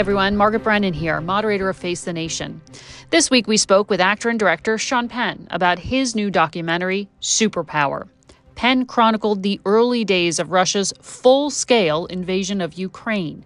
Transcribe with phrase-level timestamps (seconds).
[0.00, 0.34] Everyone.
[0.34, 2.62] Margaret Brennan here, moderator of Face the Nation.
[3.10, 8.08] This week, we spoke with actor and director Sean Penn about his new documentary, Superpower.
[8.54, 13.44] Penn chronicled the early days of Russia's full scale invasion of Ukraine.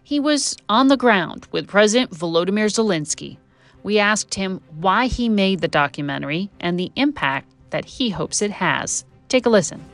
[0.00, 3.38] He was on the ground with President Volodymyr Zelensky.
[3.82, 8.52] We asked him why he made the documentary and the impact that he hopes it
[8.52, 9.04] has.
[9.28, 9.84] Take a listen.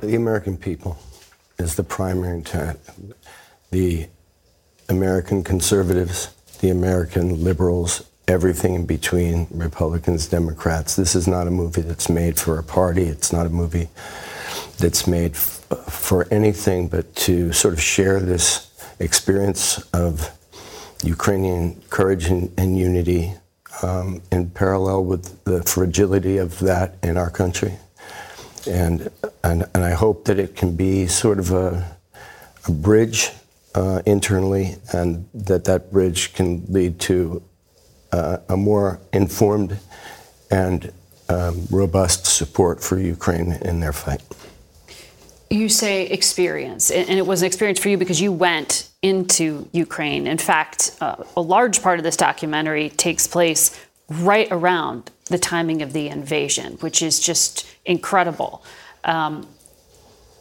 [0.00, 0.98] The American people
[1.58, 2.80] is the primary intent
[3.72, 4.06] the
[4.88, 6.28] American conservatives,
[6.60, 10.94] the American liberals, everything in between, Republicans, Democrats.
[10.94, 13.04] This is not a movie that's made for a party.
[13.04, 13.88] It's not a movie
[14.78, 20.30] that's made f- for anything but to sort of share this experience of
[21.02, 23.34] Ukrainian courage and, and unity
[23.82, 27.78] um, in parallel with the fragility of that in our country.
[28.68, 29.10] And,
[29.42, 31.96] and, and I hope that it can be sort of a,
[32.68, 33.30] a bridge
[33.74, 37.42] uh, internally, and that that bridge can lead to
[38.12, 39.78] uh, a more informed
[40.50, 40.92] and
[41.28, 44.22] um, robust support for Ukraine in their fight.
[45.50, 50.26] You say experience, and it was an experience for you because you went into Ukraine.
[50.26, 53.78] In fact, uh, a large part of this documentary takes place
[54.08, 58.64] right around the timing of the invasion, which is just incredible.
[59.04, 59.46] Um,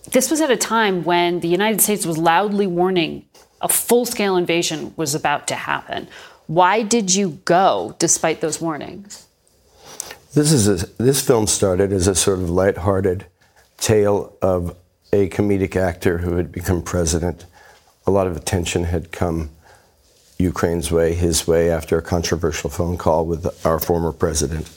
[0.09, 3.25] this was at a time when the United States was loudly warning
[3.62, 6.07] a full scale invasion was about to happen.
[6.47, 9.28] Why did you go despite those warnings?
[10.34, 13.25] This, is a, this film started as a sort of lighthearted
[13.78, 14.75] tale of
[15.13, 17.45] a comedic actor who had become president.
[18.07, 19.51] A lot of attention had come
[20.39, 24.72] Ukraine's way, his way, after a controversial phone call with our former president.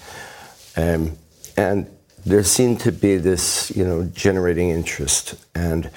[0.77, 1.17] Um,
[1.56, 1.89] and
[2.27, 5.35] there seemed to be this, you know, generating interest.
[5.55, 5.91] And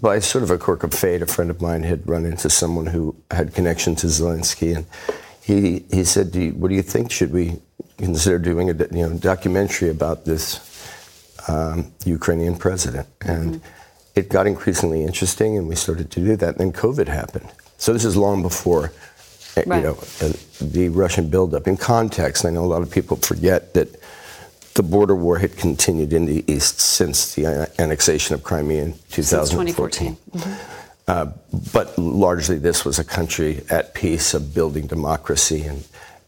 [0.00, 2.86] by sort of a quirk of fate, a friend of mine had run into someone
[2.86, 4.86] who had connection to Zelensky, and
[5.42, 7.10] he he said, do you, "What do you think?
[7.10, 7.60] Should we
[7.98, 10.60] consider doing a you know documentary about this
[11.48, 14.18] um, Ukrainian president?" And mm-hmm.
[14.18, 16.56] it got increasingly interesting, and we started to do that.
[16.56, 18.92] And then COVID happened, so this is long before.
[19.56, 19.76] Eh, right.
[19.76, 21.68] You know, uh, the Russian buildup.
[21.68, 23.88] In context, I know a lot of people forget that
[24.74, 30.16] the border war had continued in the east since the annexation of Crimea in 2014.
[30.16, 30.52] Mm-hmm.
[31.08, 31.26] Uh,
[31.72, 35.84] but largely, this was a country at peace, of building democracy, and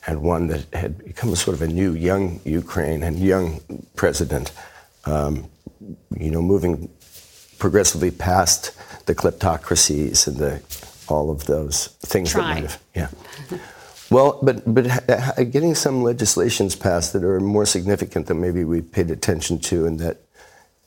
[0.07, 3.61] and one that had become a sort of a new young Ukraine and young
[3.97, 4.53] president,
[5.07, 5.47] um,
[6.17, 6.91] you know, moving
[7.59, 8.73] progressively past
[9.07, 10.61] the kleptocracies and the
[11.09, 12.63] all of those things Trying.
[12.63, 12.83] that might have,
[13.51, 13.61] yeah.
[14.11, 14.87] Well, but but
[15.51, 19.99] getting some legislations passed that are more significant than maybe we paid attention to, and
[20.01, 20.19] that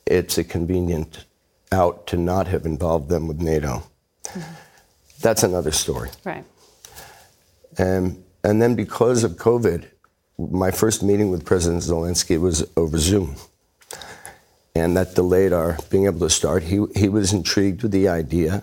[0.06, 1.24] it's a convenient
[1.72, 3.82] out to not have involved them with NATO.
[4.24, 4.40] Mm-hmm.
[5.20, 6.10] That's another story.
[6.24, 6.44] Right.
[7.76, 9.86] And and then because of COVID,
[10.38, 13.34] my first meeting with President Zelensky was over Zoom,
[14.74, 16.62] and that delayed our being able to start.
[16.62, 18.62] He he was intrigued with the idea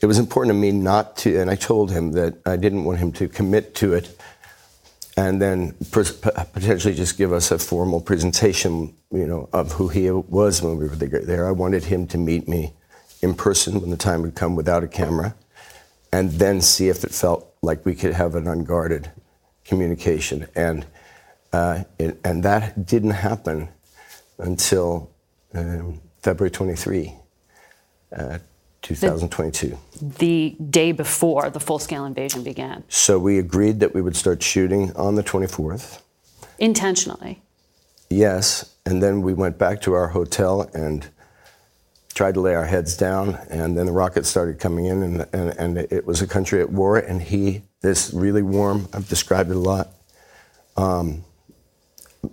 [0.00, 2.98] it was important to me not to, and I told him that I didn't want
[2.98, 4.16] him to commit to it
[5.16, 10.60] and then potentially just give us a formal presentation, you know, of who he was
[10.60, 11.48] when we were there.
[11.48, 12.74] I wanted him to meet me
[13.22, 15.34] in person when the time would come without a camera,
[16.12, 19.10] and then see if it felt like we could have an unguarded
[19.64, 20.46] communication.
[20.54, 20.84] And
[21.50, 23.70] uh, it, and that didn't happen
[24.38, 25.10] until
[25.54, 27.14] um, February 23.
[28.14, 28.38] Uh,
[28.86, 29.78] 2022.
[30.00, 32.84] The, the day before the full scale invasion began.
[32.88, 36.00] So we agreed that we would start shooting on the 24th.
[36.58, 37.42] Intentionally?
[38.08, 38.76] Yes.
[38.84, 41.08] And then we went back to our hotel and
[42.14, 43.38] tried to lay our heads down.
[43.50, 46.70] And then the rockets started coming in, and, and, and it was a country at
[46.70, 46.96] war.
[46.96, 49.88] And he, this really warm, I've described it a lot,
[50.76, 51.24] um,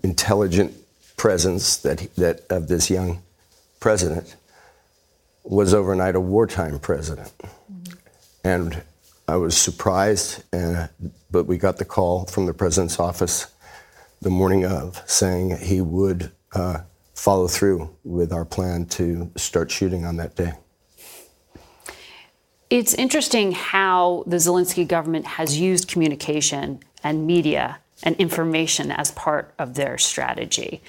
[0.04, 0.74] intelligent
[1.18, 3.24] presence that, that of this young
[3.80, 4.36] president
[5.44, 7.32] was overnight a wartime president.
[7.42, 7.94] Mm-hmm.
[8.44, 8.84] And
[9.28, 10.44] I was surprised,
[11.32, 13.48] but we got the call from the president's office
[14.22, 16.80] the morning of saying he would uh,
[17.14, 20.54] follow through with our plan to start shooting on that day.
[22.70, 29.54] It's interesting how the Zelensky government has used communication and media and information as part
[29.60, 30.82] of their strategy.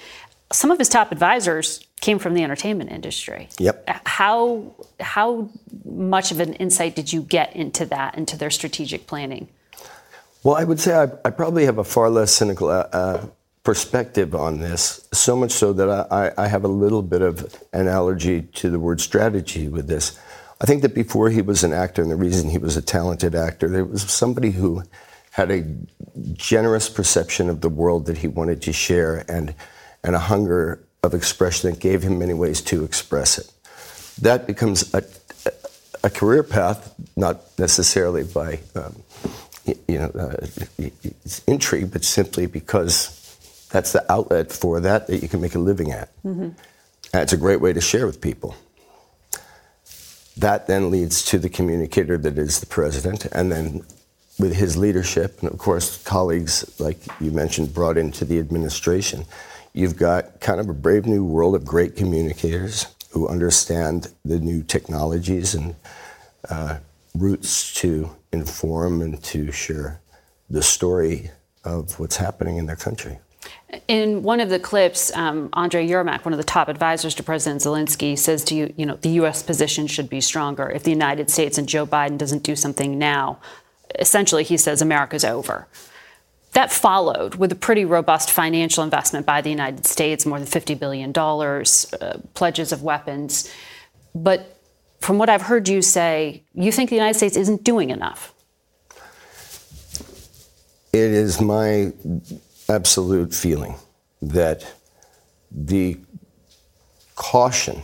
[0.51, 3.49] Some of his top advisors came from the entertainment industry.
[3.57, 3.89] Yep.
[4.05, 5.49] How how
[5.83, 9.47] much of an insight did you get into that, into their strategic planning?
[10.43, 13.25] Well, I would say I, I probably have a far less cynical uh, uh,
[13.63, 15.07] perspective on this.
[15.11, 18.79] So much so that I, I have a little bit of an allergy to the
[18.79, 20.19] word strategy with this.
[20.61, 23.35] I think that before he was an actor, and the reason he was a talented
[23.35, 24.83] actor, there was somebody who
[25.31, 25.65] had a
[26.33, 29.53] generous perception of the world that he wanted to share and
[30.03, 33.51] and a hunger of expression that gave him many ways to express it.
[34.21, 35.03] That becomes a,
[36.03, 38.95] a career path, not necessarily by um,
[39.87, 40.89] you know uh,
[41.47, 43.21] intrigue, but simply because
[43.71, 46.09] that's the outlet for that that you can make a living at.
[46.23, 46.49] Mm-hmm.
[47.13, 48.55] And it's a great way to share with people.
[50.37, 53.85] That then leads to the communicator that is the president, and then
[54.37, 59.25] with his leadership, and of course, colleagues like you mentioned brought into the administration
[59.75, 64.63] You've got kind of a brave new world of great communicators who understand the new
[64.63, 65.75] technologies and
[66.49, 66.77] uh,
[67.13, 69.99] routes to inform and to share
[70.49, 71.29] the story
[71.65, 73.19] of what's happening in their country.
[73.89, 77.61] In one of the clips, um, Andrei Yermak, one of the top advisors to President
[77.61, 79.43] Zelensky, says to you, you know, the U.S.
[79.43, 80.69] position should be stronger.
[80.69, 83.39] If the United States and Joe Biden doesn't do something now,
[83.99, 85.67] essentially, he says America's over.
[86.55, 90.79] That followed with a pretty robust financial investment by the United States, more than $50
[90.79, 93.51] billion, uh, pledges of weapons.
[94.15, 94.57] But
[95.01, 98.33] from what I've heard you say, you think the United States isn't doing enough.
[100.93, 101.91] It is my
[102.69, 103.75] absolute feeling
[104.21, 104.65] that
[105.51, 105.97] the
[107.15, 107.81] caution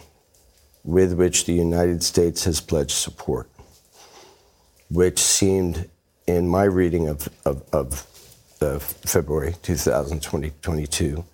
[0.85, 3.49] with which the United States has pledged support,
[4.89, 5.89] which seemed,
[6.25, 8.07] in my reading of, of, of
[8.61, 11.25] uh, February 2022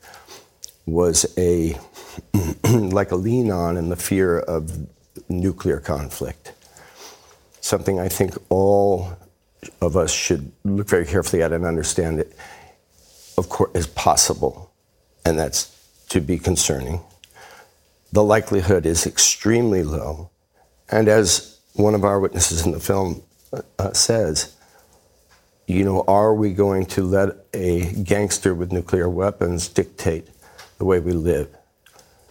[0.86, 1.78] was a
[2.72, 4.88] like a lean on in the fear of
[5.30, 6.54] nuclear conflict.
[7.62, 9.18] Something I think all
[9.82, 12.36] of us should look very carefully at and understand it,
[13.38, 14.72] of course, is possible,
[15.26, 15.76] and that's
[16.10, 17.02] to be concerning.
[18.14, 20.30] The likelihood is extremely low,
[20.90, 23.22] and as one of our witnesses in the film
[23.78, 24.57] uh, says,
[25.68, 30.28] you know, are we going to let a gangster with nuclear weapons dictate
[30.78, 31.50] the way we live?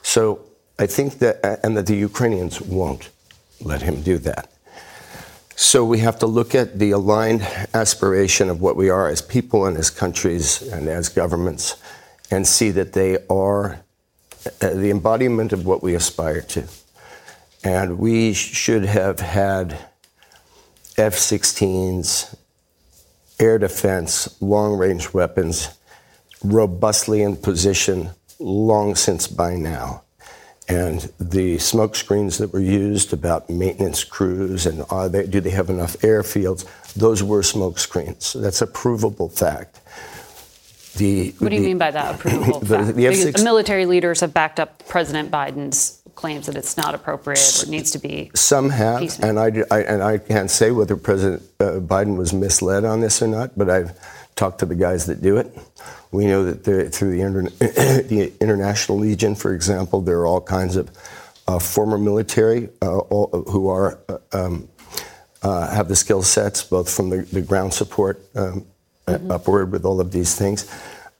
[0.02, 0.40] So
[0.78, 3.10] I think that, and that the Ukrainians won't
[3.60, 4.50] let him do that.
[5.54, 7.42] So we have to look at the aligned
[7.74, 11.76] aspiration of what we are as people and as countries and as governments
[12.30, 13.80] and see that they are
[14.62, 16.68] uh, the embodiment of what we aspire to.
[17.64, 19.72] And we should have had
[20.96, 22.34] F 16s
[23.38, 25.68] air defense, long range weapons
[26.42, 30.02] robustly in position long since by now.
[30.68, 35.50] And the smoke screens that were used about maintenance crews and are they, do they
[35.50, 36.64] have enough airfields,
[36.94, 38.32] those were smoke screens.
[38.32, 39.80] That's a provable fact.
[40.96, 42.96] The, what do you the, mean by that, a provable the, fact?
[42.96, 47.70] The because military leaders have backed up President Biden's claims that it's not appropriate or
[47.70, 48.30] needs to be.
[48.34, 52.84] Some have, and I, I, and I can't say whether President uh, Biden was misled
[52.84, 53.96] on this or not, but I've
[54.34, 55.56] talked to the guys that do it.
[56.10, 57.42] We know that through the, inter-
[58.02, 60.90] the, International Legion, for example, there are all kinds of
[61.46, 64.68] uh, former military uh, all, who are uh, um,
[65.42, 68.66] uh, have the skill sets, both from the, the ground support um,
[69.06, 69.30] mm-hmm.
[69.30, 70.70] upward with all of these things,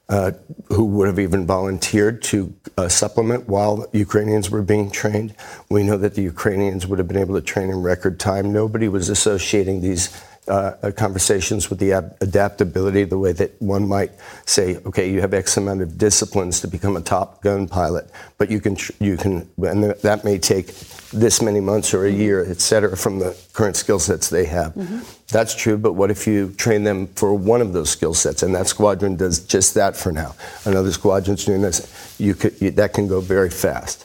[0.08, 0.32] uh,
[0.68, 5.34] who would have even volunteered to uh, supplement while Ukrainians were being trained.
[5.68, 8.52] We know that the Ukrainians would have been able to train in record time.
[8.52, 10.16] Nobody was associating these
[10.48, 14.12] uh, conversations with the ab- adaptability, the way that one might
[14.46, 18.50] say, okay, you have X amount of disciplines to become a top gun pilot, but
[18.50, 20.66] you can, tr- you can, and that may take
[21.12, 24.74] this many months or a year, et cetera, from the current skill sets they have.
[24.74, 25.00] Mm-hmm.
[25.28, 28.42] That's true, but what if you train them for one of those skill sets?
[28.42, 30.34] And that squadron does just that for now.
[30.64, 32.14] Another squadron's doing this.
[32.18, 34.04] You could, you, that can go very fast.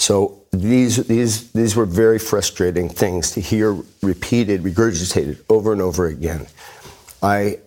[0.00, 6.06] So these, these, these were very frustrating things to hear repeated, regurgitated over and over
[6.06, 6.46] again.
[7.22, 7.58] I,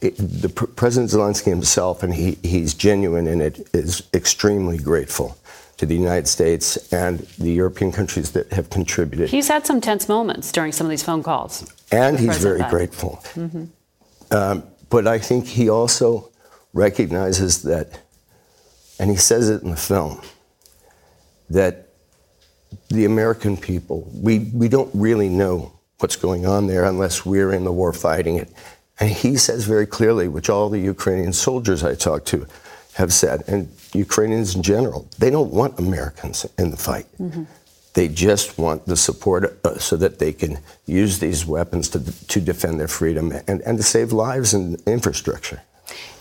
[0.00, 5.36] it, the President Zelensky himself, and he, he's genuine in it, is extremely grateful
[5.76, 9.30] to the United States and the European countries that have contributed.
[9.30, 11.72] He's had some tense moments during some of these phone calls.
[11.90, 12.70] And he's very Biden.
[12.70, 13.20] grateful.
[13.34, 13.64] Mm-hmm.
[14.34, 16.30] Um, but I think he also
[16.72, 18.00] recognizes that,
[18.98, 20.20] and he says it in the film,
[21.50, 21.88] that
[22.88, 27.64] the American people, we, we don't really know what's going on there unless we're in
[27.64, 28.50] the war fighting it.
[29.00, 32.46] And he says very clearly, which all the Ukrainian soldiers I talked to
[32.94, 37.06] have said, and Ukrainians in general, they don't want Americans in the fight.
[37.18, 37.44] Mm-hmm.
[37.94, 42.40] They just want the support uh, so that they can use these weapons to, to
[42.40, 45.62] defend their freedom and, and to save lives and infrastructure.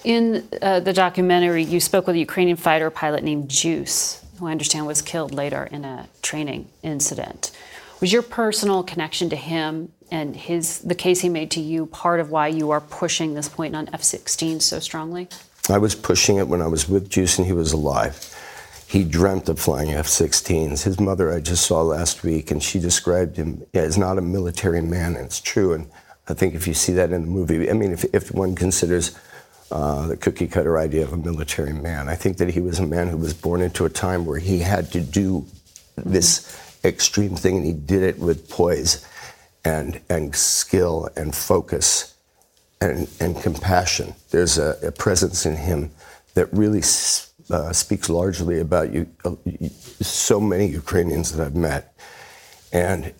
[0.03, 4.51] In uh, the documentary, you spoke with a Ukrainian fighter pilot named Juice who I
[4.51, 7.51] understand was killed later in a training incident.
[8.01, 12.19] Was your personal connection to him and his the case he made to you part
[12.19, 15.29] of why you are pushing this point on F-16 so strongly?
[15.69, 18.36] I was pushing it when I was with Juice and he was alive.
[18.88, 20.83] He dreamt of flying F-16s.
[20.83, 24.81] His mother I just saw last week, and she described him as not a military
[24.81, 25.74] man, and it's true.
[25.74, 25.89] And
[26.27, 29.17] I think if you see that in the movie, I mean, if, if one considers
[29.72, 32.10] uh, the cookie cutter idea of a military man.
[32.10, 34.60] I think that he was a man who was born into a time where he
[34.60, 35.46] had to do
[35.96, 39.06] this extreme thing, and he did it with poise
[39.63, 42.16] and, and skill and focus
[42.82, 44.16] and, and compassion.
[44.32, 45.92] There's a, a presence in him
[46.34, 46.82] that really
[47.50, 49.36] uh, speaks largely about you, uh,
[50.01, 51.94] so many Ukrainians that I've met.
[52.74, 53.13] And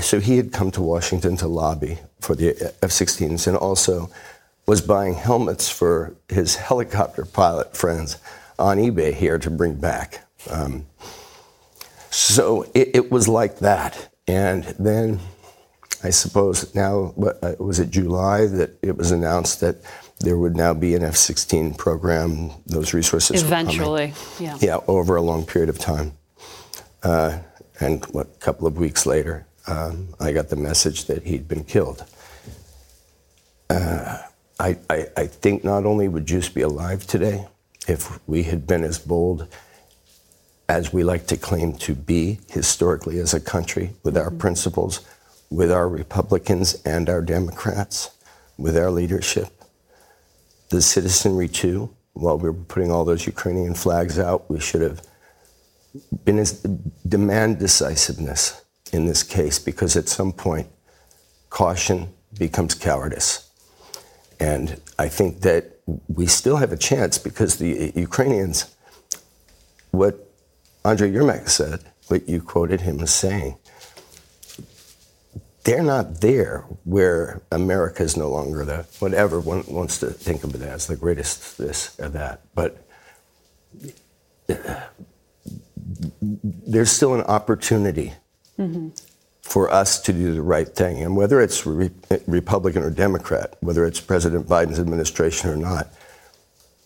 [0.00, 4.10] so he had come to Washington to lobby for the F 16s and also
[4.66, 8.18] was buying helmets for his helicopter pilot friends
[8.58, 10.24] on eBay here to bring back.
[10.50, 10.86] Um,
[12.10, 14.08] so it, it, was like that.
[14.28, 15.20] And then
[16.04, 19.76] I suppose now, what, uh, was it July that it was announced that
[20.20, 24.56] there would now be an F 16 program, those resources Eventually, yeah.
[24.60, 26.12] Yeah, over a long period of time.
[27.02, 27.38] Uh,
[27.80, 31.64] and what, a couple of weeks later, um, I got the message that he'd been
[31.64, 32.04] killed.
[33.68, 34.18] Uh,
[34.62, 37.48] I, I, I think not only would Juice be alive today
[37.88, 39.48] if we had been as bold
[40.68, 44.38] as we like to claim to be historically as a country with our mm-hmm.
[44.38, 45.00] principles,
[45.50, 48.10] with our Republicans and our Democrats,
[48.56, 49.48] with our leadership.
[50.70, 55.02] The citizenry, too, while we were putting all those Ukrainian flags out, we should have
[56.24, 56.52] been as,
[57.06, 60.68] demand decisiveness in this case because at some point,
[61.50, 63.48] caution becomes cowardice.
[64.42, 68.74] And I think that we still have a chance because the Ukrainians,
[69.92, 70.14] what
[70.84, 73.56] Andrei Yermak said, what you quoted him as saying,
[75.62, 80.56] they're not there where America is no longer the whatever one wants to think of
[80.56, 82.40] it as the greatest this or that.
[82.56, 82.84] But
[86.20, 88.14] there's still an opportunity
[88.58, 88.88] mm-hmm
[89.42, 91.02] for us to do the right thing.
[91.02, 91.90] And whether it's re-
[92.26, 95.88] Republican or Democrat, whether it's President Biden's administration or not,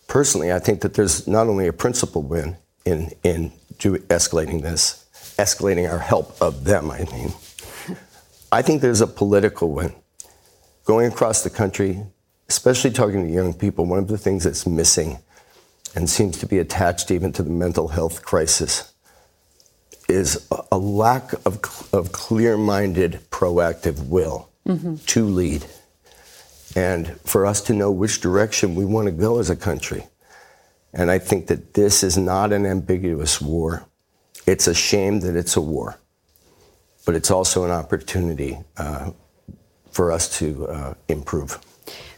[0.08, 5.04] personally, I think that there's not only a principle win in, in escalating this,
[5.38, 7.32] escalating our help of them, I mean.
[8.50, 9.94] I think there's a political win.
[10.84, 12.02] Going across the country,
[12.48, 15.18] especially talking to young people, one of the things that's missing
[15.94, 18.92] and seems to be attached even to the mental health crisis
[20.08, 24.96] is a lack of, of clear minded, proactive will mm-hmm.
[24.96, 25.66] to lead.
[26.74, 30.04] And for us to know which direction we want to go as a country.
[30.92, 33.86] And I think that this is not an ambiguous war.
[34.46, 35.98] It's a shame that it's a war,
[37.04, 39.10] but it's also an opportunity uh,
[39.90, 41.58] for us to uh, improve.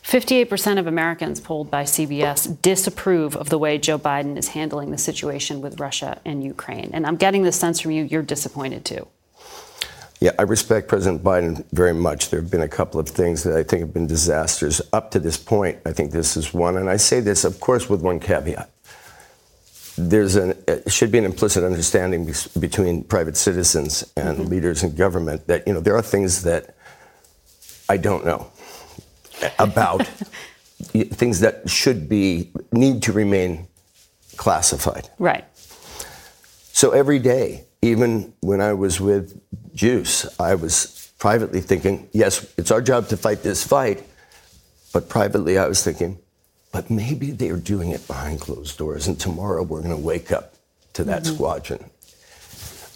[0.09, 4.97] 58% of Americans polled by CBS disapprove of the way Joe Biden is handling the
[4.97, 6.88] situation with Russia and Ukraine.
[6.95, 9.07] And I'm getting the sense from you you're disappointed too.
[10.19, 12.31] Yeah, I respect President Biden very much.
[12.31, 15.21] There have been a couple of things that I think have been disasters up to
[15.21, 15.79] this point.
[15.85, 16.79] I think this is one.
[16.79, 18.71] And I say this, of course, with one caveat.
[19.99, 20.55] There's an,
[20.87, 24.49] should be an implicit understanding be- between private citizens and mm-hmm.
[24.49, 26.75] leaders in government that, you know, there are things that
[27.91, 28.50] I don't know
[29.59, 30.07] about,
[30.92, 33.66] things that should be, need to remain
[34.37, 35.09] classified.
[35.18, 35.45] Right.
[36.73, 39.40] So every day, even when I was with
[39.75, 44.04] Juice, I was privately thinking, yes, it's our job to fight this fight.
[44.92, 46.18] But privately, I was thinking,
[46.73, 50.54] but maybe they're doing it behind closed doors, and tomorrow we're going to wake up
[50.95, 51.35] to that mm-hmm.
[51.35, 51.90] squadron.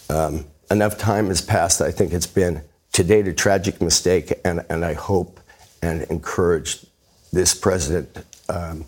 [0.09, 1.81] Um, enough time has passed.
[1.81, 5.39] I think it's been to date a tragic mistake, and, and I hope
[5.83, 6.85] and encourage
[7.33, 8.85] this president um,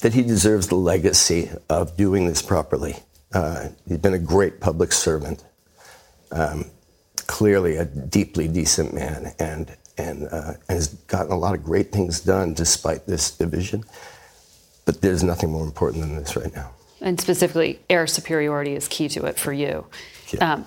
[0.00, 2.96] that he deserves the legacy of doing this properly.
[3.32, 5.44] Uh, he's been a great public servant,
[6.32, 6.64] um,
[7.26, 11.92] clearly a deeply decent man, and and, uh, and has gotten a lot of great
[11.92, 13.84] things done despite this division.
[14.86, 16.72] But there's nothing more important than this right now.
[17.00, 19.86] And specifically, air superiority is key to it for you.
[20.32, 20.54] Yeah.
[20.54, 20.64] Um,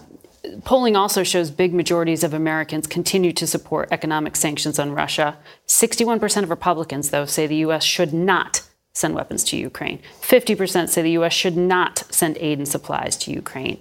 [0.64, 5.38] polling also shows big majorities of Americans continue to support economic sanctions on Russia.
[5.68, 7.84] 61% of Republicans, though, say the U.S.
[7.84, 8.62] should not
[8.94, 10.00] send weapons to Ukraine.
[10.22, 11.34] 50% say the U.S.
[11.34, 13.80] should not send aid and supplies to Ukraine.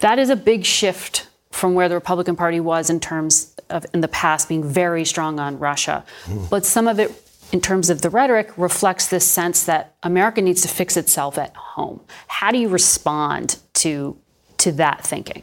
[0.00, 4.00] That is a big shift from where the Republican Party was in terms of in
[4.00, 6.04] the past being very strong on Russia.
[6.24, 6.50] Mm.
[6.50, 7.10] But some of it,
[7.52, 11.54] in terms of the rhetoric, reflects this sense that America needs to fix itself at
[11.54, 12.00] home.
[12.26, 14.18] How do you respond to,
[14.58, 15.42] to that thinking?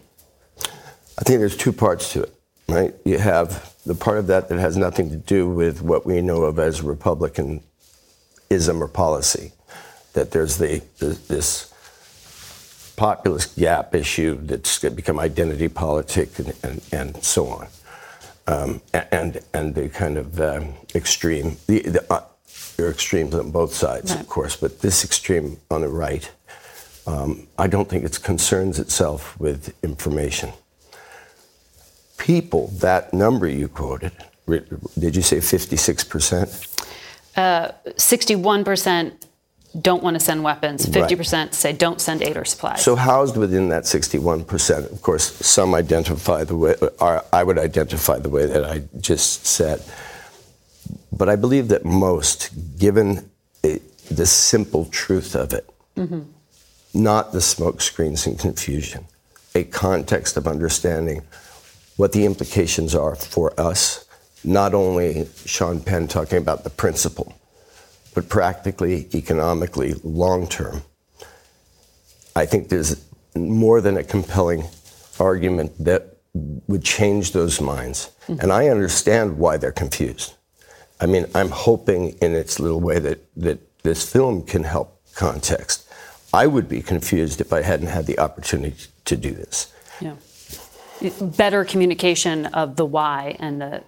[1.19, 2.33] I think there's two parts to it,
[2.67, 2.93] right?
[3.05, 6.43] You have the part of that that has nothing to do with what we know
[6.43, 7.63] of as Republicanism
[8.81, 9.51] or policy.
[10.13, 11.71] That there's the, this
[12.95, 17.67] populist gap issue that's going to become identity politic and, and, and so on.
[18.47, 22.23] Um, and and the kind of um, extreme, the, the uh,
[22.75, 24.19] there are extremes on both sides, right.
[24.19, 26.29] of course, but this extreme on the right,
[27.05, 30.51] um, I don't think it concerns itself with information.
[32.21, 34.11] People, that number you quoted,
[34.47, 36.49] did you say 56 percent?
[37.35, 39.13] uh, 61%
[39.79, 41.55] don't want to send weapons, 50% right.
[41.55, 42.83] say don't send aid or supplies.
[42.83, 48.19] So, housed within that 61%, of course, some identify the way, or I would identify
[48.19, 49.81] the way that I just said.
[51.13, 53.29] But I believe that most, given
[53.63, 56.23] it, the simple truth of it, mm-hmm.
[56.93, 59.05] not the smokescreens and confusion,
[59.55, 61.21] a context of understanding
[61.97, 64.05] what the implications are for us
[64.43, 67.33] not only Sean Penn talking about the principle,
[68.13, 70.81] but practically, economically, long term.
[72.35, 74.63] I think there's more than a compelling
[75.19, 78.11] argument that would change those minds.
[78.27, 78.41] Mm-hmm.
[78.41, 80.33] And I understand why they're confused.
[80.99, 85.87] I mean, I'm hoping in its little way that, that this film can help context.
[86.33, 89.73] I would be confused if I hadn't had the opportunity to do this.
[89.99, 90.15] Yeah
[91.21, 93.83] better communication of the why and the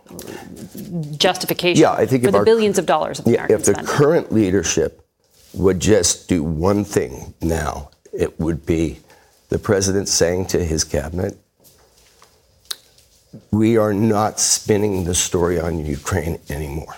[1.17, 4.31] justification yeah, I think for the our, billions of dollars of yeah, If the current
[4.31, 5.05] leadership
[5.53, 8.99] would just do one thing now, it would be
[9.49, 11.37] the president saying to his cabinet,
[13.51, 16.95] we are not spinning the story on Ukraine anymore.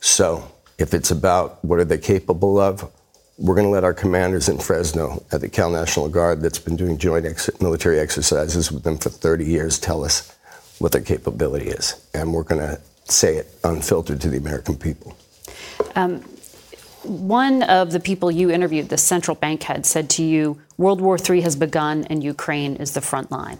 [0.00, 2.90] So if it's about what are they capable of,
[3.36, 6.76] we're going to let our commanders in Fresno at the Cal National Guard that's been
[6.76, 10.36] doing joint ex- military exercises with them for 30 years tell us
[10.78, 12.00] what their capability is.
[12.14, 15.16] And we're going to say it unfiltered to the American people.
[15.96, 16.20] Um,
[17.02, 21.18] one of the people you interviewed, the central bank head, said to you, World War
[21.18, 23.58] III has begun and Ukraine is the front line.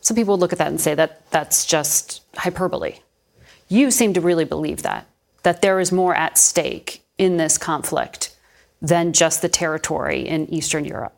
[0.00, 2.96] Some people look at that and say that that's just hyperbole.
[3.68, 5.06] You seem to really believe that,
[5.44, 8.29] that there is more at stake in this conflict
[8.82, 11.14] than just the territory in Eastern Europe.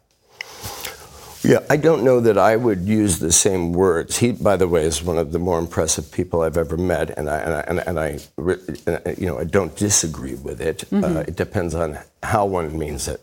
[1.45, 4.19] Yeah, I don't know that I would use the same words.
[4.19, 7.29] He, by the way, is one of the more impressive people I've ever met, and
[7.29, 8.19] I, and I, and I,
[8.87, 10.85] and I you know, I don't disagree with it.
[10.85, 11.17] Uh, mm-hmm.
[11.17, 13.21] Uh, it depends on how one means it.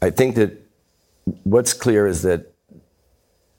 [0.00, 0.58] I think that
[1.44, 2.54] what's clear is that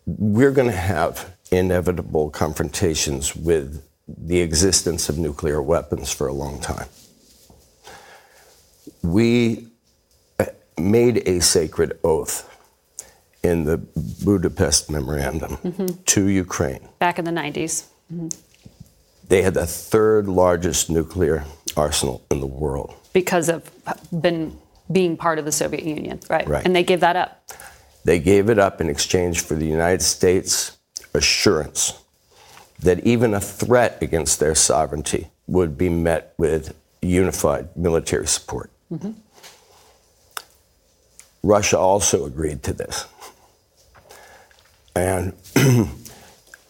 [0.07, 6.59] we're going to have inevitable confrontations with the existence of nuclear weapons for a long
[6.59, 6.87] time
[9.13, 9.67] we
[10.77, 12.51] made a sacred oath
[13.43, 13.77] in the
[14.23, 16.03] Budapest Memorandum mm-hmm.
[16.05, 16.87] to Ukraine.
[16.99, 17.85] Back in the 90s.
[18.11, 18.27] Mm-hmm.
[19.27, 22.93] They had the third largest nuclear arsenal in the world.
[23.13, 23.71] Because of
[24.21, 24.57] been
[24.91, 26.47] being part of the Soviet Union, right?
[26.47, 26.65] right.
[26.65, 27.49] And they gave that up.
[28.03, 30.77] They gave it up in exchange for the United States'
[31.13, 31.99] assurance
[32.79, 38.69] that even a threat against their sovereignty would be met with unified military support.
[38.95, 39.11] Mm-hmm.
[41.43, 43.05] Russia also agreed to this.
[44.95, 45.33] And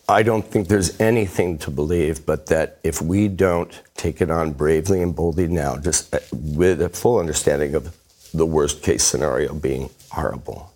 [0.09, 4.53] I don't think there's anything to believe but that if we don't take it on
[4.53, 7.95] bravely and boldly now, just uh, with a full understanding of
[8.33, 10.73] the worst case scenario being horrible,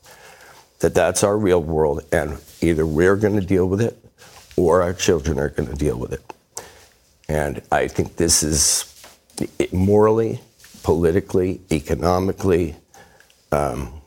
[0.80, 3.98] that that's our real world and either we're going to deal with it
[4.56, 6.22] or our children are going to deal with it.
[7.28, 8.86] And I think this is
[9.72, 10.42] morally,
[10.84, 12.76] politically, economically,
[13.52, 14.00] um,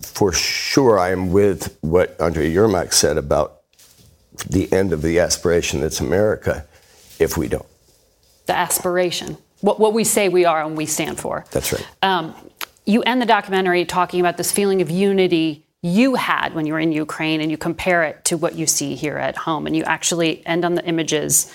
[0.00, 3.62] for sure, I am with what Andrei Yermak said about
[4.48, 6.66] the end of the aspiration that's America
[7.18, 7.66] if we don't.
[8.46, 11.44] The aspiration, what, what we say we are and we stand for.
[11.50, 11.86] That's right.
[12.02, 12.34] Um,
[12.84, 16.80] you end the documentary talking about this feeling of unity you had when you were
[16.80, 19.66] in Ukraine, and you compare it to what you see here at home.
[19.66, 21.52] And you actually end on the images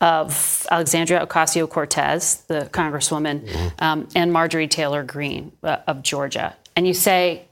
[0.00, 3.84] of Alexandria Ocasio Cortez, the Congresswoman, mm-hmm.
[3.84, 6.56] um, and Marjorie Taylor Greene uh, of Georgia.
[6.76, 7.46] And you say,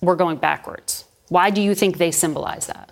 [0.00, 1.04] we're going backwards.
[1.28, 2.90] Why do you think they symbolize that?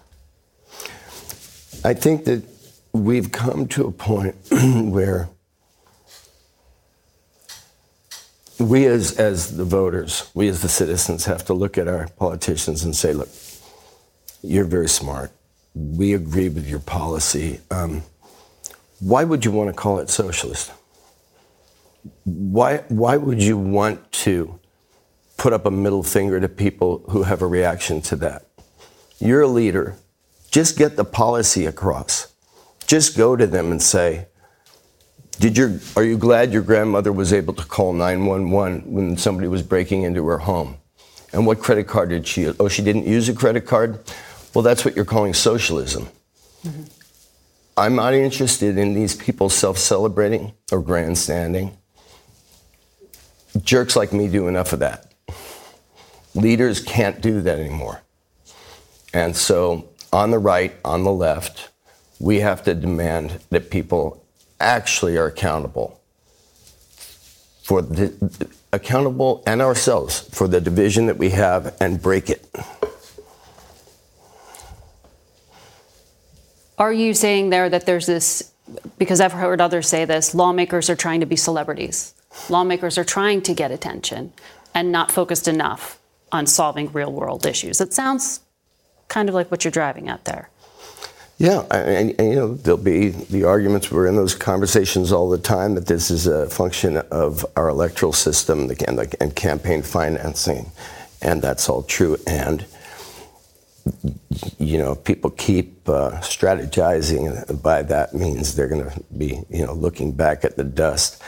[1.84, 2.44] I think that
[2.92, 5.28] we've come to a point where
[8.58, 12.84] we as, as the voters, we as the citizens have to look at our politicians
[12.84, 13.28] and say, look,
[14.42, 15.32] you're very smart.
[15.74, 17.60] We agree with your policy.
[17.70, 18.02] Um,
[19.02, 20.72] why would you want to call it socialist?
[22.24, 24.58] Why, why would you want to
[25.42, 28.46] put up a middle finger to people who have a reaction to that.
[29.18, 29.96] You're a leader.
[30.52, 32.32] Just get the policy across.
[32.86, 34.28] Just go to them and say,
[35.40, 39.62] did your, are you glad your grandmother was able to call 911 when somebody was
[39.62, 40.76] breaking into her home?
[41.32, 42.54] And what credit card did she use?
[42.60, 43.98] Oh, she didn't use a credit card?
[44.54, 46.06] Well, that's what you're calling socialism.
[46.64, 46.82] Mm-hmm.
[47.76, 51.76] I'm not interested in these people self celebrating or grandstanding.
[53.62, 55.12] Jerks like me do enough of that.
[56.34, 58.02] Leaders can't do that anymore.
[59.14, 61.70] And so, on the right, on the left,
[62.18, 64.24] we have to demand that people
[64.60, 66.00] actually are accountable
[67.62, 68.12] for the
[68.72, 72.48] accountable and ourselves for the division that we have and break it.
[76.78, 78.52] Are you saying there that there's this
[78.98, 82.14] because I've heard others say this, lawmakers are trying to be celebrities.
[82.48, 84.32] Lawmakers are trying to get attention
[84.74, 85.98] and not focused enough
[86.30, 87.80] on solving real world issues.
[87.80, 88.40] It sounds
[89.08, 90.48] kind of like what you're driving at there.
[91.38, 93.90] Yeah, and, and, you know there'll be the arguments.
[93.90, 98.12] We're in those conversations all the time that this is a function of our electoral
[98.12, 100.70] system and, and campaign financing,
[101.20, 102.16] and that's all true.
[102.28, 102.64] And
[104.58, 109.66] you know, people keep uh, strategizing, and by that means they're going to be you
[109.66, 111.22] know looking back at the dust.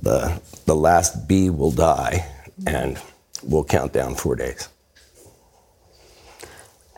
[0.00, 2.26] The the last bee will die,
[2.66, 3.00] and
[3.42, 4.68] we'll count down four days.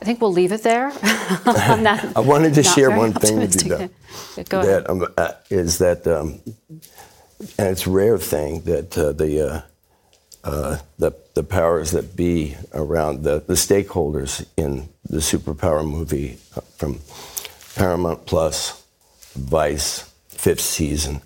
[0.05, 0.93] I think we'll leave it there.
[1.03, 3.89] I wanted to share one thing with you, though.
[4.51, 6.41] Go that, um, uh, is that, um,
[7.57, 9.61] and it's a rare thing that uh, the, uh,
[10.45, 16.61] uh, the, the powers that be around the, the stakeholders in the superpower movie uh,
[16.77, 17.01] from
[17.75, 18.85] Paramount Plus,
[19.35, 21.21] Vice, fifth season,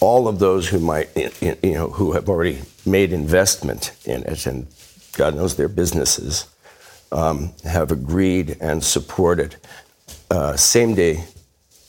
[0.00, 1.08] all of those who might,
[1.40, 4.66] you know, who have already made investment in it, and
[5.16, 6.46] God knows their businesses,
[7.12, 9.56] um, have agreed and supported
[10.30, 11.24] uh, same day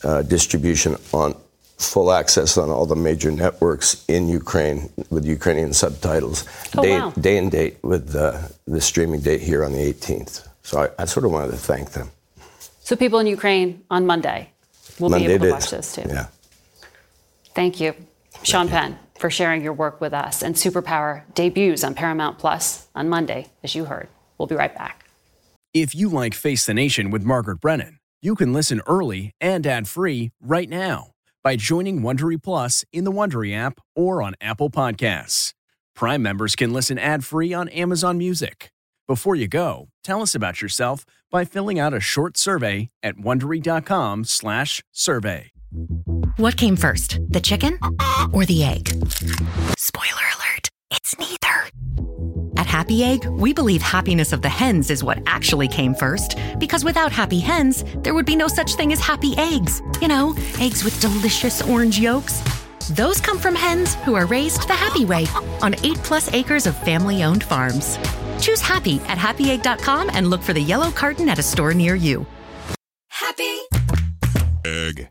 [0.04, 1.36] uh, distribution on
[1.78, 6.46] full access on all the major networks in Ukraine with Ukrainian subtitles,
[6.78, 7.10] oh, day, wow.
[7.12, 10.48] day and date with uh, the streaming date here on the 18th.
[10.64, 12.10] So I, I, sort of wanted to thank them.
[12.80, 14.50] So people in Ukraine on Monday
[15.00, 16.04] will Monday be able to watch this too.
[16.08, 16.28] Yeah.
[17.54, 17.94] Thank you,
[18.44, 20.44] Sean Penn, for sharing your work with us.
[20.44, 24.08] And Superpower debuts on Paramount Plus on Monday, as you heard.
[24.38, 25.06] We'll be right back.
[25.74, 29.88] If you like Face the Nation with Margaret Brennan, you can listen early and ad
[29.88, 31.15] free right now
[31.46, 35.54] by joining Wondery Plus in the Wondery app or on Apple Podcasts.
[35.96, 38.72] Prime members can listen ad free on Amazon Music.
[39.08, 45.52] Before you go, tell us about yourself by filling out a short survey at wondery.com/survey.
[46.38, 47.78] What came first, the chicken
[48.34, 48.88] or the egg?
[49.78, 51.35] Spoiler alert, it's neither.
[52.76, 56.84] At Happy Egg, we believe happiness of the hens is what actually came first, because
[56.84, 59.82] without happy hens, there would be no such thing as happy eggs.
[60.02, 62.44] You know, eggs with delicious orange yolks.
[62.90, 65.26] Those come from hens who are raised the happy way
[65.62, 67.98] on 8 plus acres of family owned farms.
[68.42, 72.26] Choose happy at happyegg.com and look for the yellow carton at a store near you.
[73.08, 73.58] Happy
[74.66, 75.08] Egg.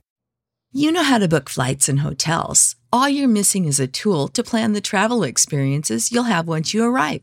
[0.71, 2.77] You know how to book flights and hotels.
[2.93, 6.85] All you're missing is a tool to plan the travel experiences you'll have once you
[6.85, 7.23] arrive.